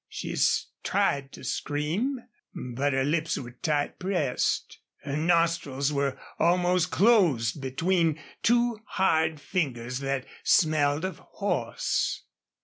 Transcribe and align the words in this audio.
She 0.09 0.35
tried 0.81 1.31
to 1.33 1.43
scream, 1.43 2.21
but 2.75 2.91
her 2.93 3.03
lips 3.03 3.37
were 3.37 3.51
tight 3.51 3.99
pressed. 3.99 4.79
Her 5.03 5.15
nostrils 5.15 5.93
were 5.93 6.17
almost 6.39 6.89
closed 6.89 7.61
between 7.61 8.19
two 8.41 8.79
hard 8.85 9.39
fingers 9.39 9.99
that 9.99 10.25
smelled 10.43 11.05
of 11.05 11.19
horse. 11.19 12.23